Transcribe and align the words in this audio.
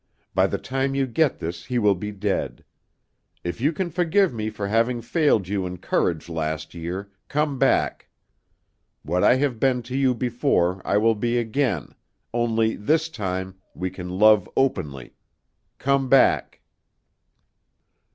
By 0.33 0.47
the 0.47 0.57
time 0.57 0.95
you 0.95 1.05
get 1.05 1.37
this 1.37 1.65
he 1.65 1.77
will 1.77 1.93
be 1.93 2.11
dead. 2.11 2.63
If 3.43 3.61
you 3.61 3.71
can 3.71 3.91
forgive 3.91 4.33
me 4.33 4.49
for 4.49 4.67
having 4.67 4.99
failed 4.99 5.47
you 5.47 5.67
in 5.67 5.77
courage 5.77 6.27
last 6.27 6.73
year, 6.73 7.11
come 7.27 7.59
back. 7.59 8.09
What 9.03 9.23
I 9.23 9.35
have 9.35 9.59
been 9.59 9.83
to 9.83 9.95
you 9.95 10.15
before 10.15 10.81
I 10.83 10.97
will 10.97 11.13
be 11.13 11.37
again, 11.37 11.93
only, 12.33 12.75
this 12.75 13.09
time, 13.09 13.53
we 13.75 13.91
can 13.91 14.09
love 14.17 14.49
openly. 14.57 15.13
Come 15.77 16.09
back. 16.09 16.61